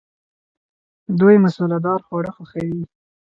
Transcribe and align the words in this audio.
دوی 1.19 1.35
مساله 1.45 1.77
دار 1.85 1.99
خواړه 2.07 2.31
خوښوي. 2.35 2.81